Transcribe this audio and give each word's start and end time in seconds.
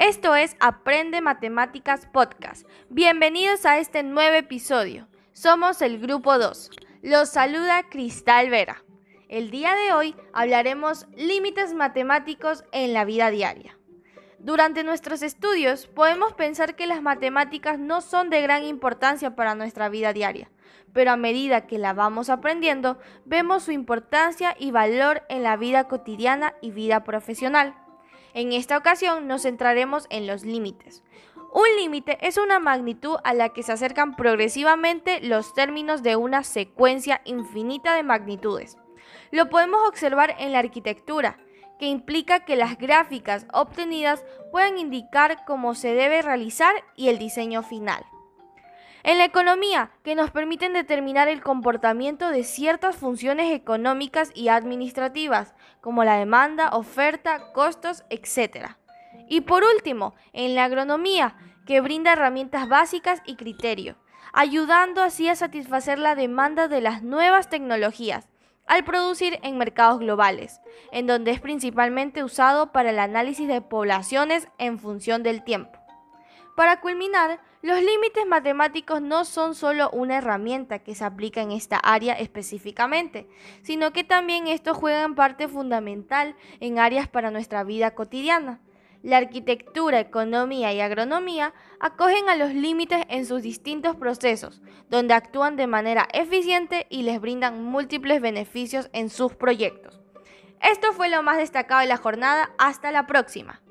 Esto 0.00 0.34
es 0.34 0.56
Aprende 0.60 1.20
Matemáticas 1.20 2.06
Podcast. 2.06 2.66
Bienvenidos 2.88 3.66
a 3.66 3.76
este 3.76 4.02
nuevo 4.02 4.34
episodio. 4.34 5.08
Somos 5.34 5.82
el 5.82 5.98
grupo 5.98 6.38
2. 6.38 6.70
Los 7.02 7.28
saluda 7.28 7.82
Cristal 7.90 8.48
Vera. 8.48 8.82
El 9.28 9.50
día 9.50 9.74
de 9.74 9.92
hoy 9.92 10.16
hablaremos 10.32 11.06
límites 11.18 11.74
matemáticos 11.74 12.64
en 12.72 12.94
la 12.94 13.04
vida 13.04 13.30
diaria. 13.30 13.76
Durante 14.38 14.84
nuestros 14.84 15.20
estudios 15.20 15.86
podemos 15.86 16.32
pensar 16.32 16.76
que 16.76 16.86
las 16.86 17.02
matemáticas 17.02 17.78
no 17.78 18.00
son 18.00 18.30
de 18.30 18.40
gran 18.40 18.64
importancia 18.64 19.36
para 19.36 19.54
nuestra 19.54 19.90
vida 19.90 20.14
diaria, 20.14 20.50
pero 20.94 21.10
a 21.10 21.18
medida 21.18 21.66
que 21.66 21.76
la 21.76 21.92
vamos 21.92 22.30
aprendiendo, 22.30 22.98
vemos 23.26 23.64
su 23.64 23.70
importancia 23.70 24.56
y 24.58 24.70
valor 24.70 25.24
en 25.28 25.42
la 25.42 25.58
vida 25.58 25.88
cotidiana 25.88 26.54
y 26.62 26.70
vida 26.70 27.04
profesional. 27.04 27.74
En 28.34 28.52
esta 28.52 28.76
ocasión 28.76 29.26
nos 29.26 29.42
centraremos 29.42 30.06
en 30.10 30.26
los 30.26 30.44
límites. 30.44 31.02
Un 31.52 31.66
límite 31.76 32.18
es 32.20 32.36
una 32.38 32.60
magnitud 32.60 33.16
a 33.24 33.34
la 33.34 33.48
que 33.48 33.64
se 33.64 33.72
acercan 33.72 34.14
progresivamente 34.14 35.20
los 35.20 35.52
términos 35.52 36.02
de 36.04 36.14
una 36.14 36.44
secuencia 36.44 37.22
infinita 37.24 37.94
de 37.94 38.04
magnitudes. 38.04 38.78
Lo 39.32 39.48
podemos 39.48 39.80
observar 39.88 40.36
en 40.38 40.52
la 40.52 40.60
arquitectura, 40.60 41.38
que 41.80 41.86
implica 41.86 42.44
que 42.44 42.56
las 42.56 42.78
gráficas 42.78 43.46
obtenidas 43.52 44.24
puedan 44.52 44.78
indicar 44.78 45.44
cómo 45.44 45.74
se 45.74 45.94
debe 45.94 46.22
realizar 46.22 46.74
y 46.94 47.08
el 47.08 47.18
diseño 47.18 47.62
final. 47.62 48.04
En 49.02 49.18
la 49.18 49.24
economía, 49.24 49.92
que 50.02 50.14
nos 50.14 50.30
permiten 50.30 50.72
determinar 50.72 51.28
el 51.28 51.42
comportamiento 51.42 52.30
de 52.30 52.44
ciertas 52.44 52.96
funciones 52.96 53.52
económicas 53.52 54.30
y 54.34 54.48
administrativas, 54.48 55.54
como 55.80 56.04
la 56.04 56.16
demanda, 56.16 56.70
oferta, 56.70 57.52
costos, 57.52 58.04
etc. 58.10 58.76
Y 59.28 59.42
por 59.42 59.64
último, 59.64 60.14
en 60.32 60.54
la 60.54 60.64
agronomía, 60.64 61.36
que 61.66 61.80
brinda 61.80 62.12
herramientas 62.12 62.68
básicas 62.68 63.22
y 63.24 63.36
criterio, 63.36 63.96
ayudando 64.32 65.02
así 65.02 65.28
a 65.28 65.36
satisfacer 65.36 65.98
la 65.98 66.14
demanda 66.14 66.68
de 66.68 66.80
las 66.80 67.02
nuevas 67.02 67.48
tecnologías 67.48 68.28
al 68.66 68.84
producir 68.84 69.40
en 69.42 69.58
mercados 69.58 69.98
globales, 69.98 70.60
en 70.92 71.06
donde 71.06 71.32
es 71.32 71.40
principalmente 71.40 72.22
usado 72.22 72.70
para 72.70 72.90
el 72.90 73.00
análisis 73.00 73.48
de 73.48 73.62
poblaciones 73.62 74.46
en 74.58 74.78
función 74.78 75.22
del 75.22 75.42
tiempo. 75.42 75.79
Para 76.60 76.82
culminar, 76.82 77.40
los 77.62 77.80
límites 77.80 78.26
matemáticos 78.26 79.00
no 79.00 79.24
son 79.24 79.54
solo 79.54 79.88
una 79.94 80.18
herramienta 80.18 80.80
que 80.80 80.94
se 80.94 81.06
aplica 81.06 81.40
en 81.40 81.52
esta 81.52 81.78
área 81.78 82.12
específicamente, 82.12 83.26
sino 83.62 83.94
que 83.94 84.04
también 84.04 84.46
estos 84.46 84.76
juegan 84.76 85.14
parte 85.14 85.48
fundamental 85.48 86.36
en 86.60 86.78
áreas 86.78 87.08
para 87.08 87.30
nuestra 87.30 87.64
vida 87.64 87.94
cotidiana. 87.94 88.60
La 89.02 89.16
arquitectura, 89.16 90.00
economía 90.00 90.70
y 90.74 90.82
agronomía 90.82 91.54
acogen 91.80 92.28
a 92.28 92.36
los 92.36 92.52
límites 92.52 93.06
en 93.08 93.24
sus 93.24 93.40
distintos 93.40 93.96
procesos, 93.96 94.60
donde 94.90 95.14
actúan 95.14 95.56
de 95.56 95.66
manera 95.66 96.08
eficiente 96.12 96.86
y 96.90 97.04
les 97.04 97.22
brindan 97.22 97.64
múltiples 97.64 98.20
beneficios 98.20 98.90
en 98.92 99.08
sus 99.08 99.34
proyectos. 99.34 99.98
Esto 100.60 100.92
fue 100.92 101.08
lo 101.08 101.22
más 101.22 101.38
destacado 101.38 101.80
de 101.80 101.86
la 101.86 101.96
jornada. 101.96 102.50
Hasta 102.58 102.92
la 102.92 103.06
próxima. 103.06 103.62